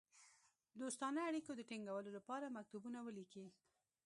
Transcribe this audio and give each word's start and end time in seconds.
دوستانه 0.81 1.19
اړېکو 1.29 1.51
د 1.55 1.61
تینګولو 1.69 2.09
لپاره 2.17 2.53
مکتوبونه 2.57 2.99
ولیکي. 3.03 3.45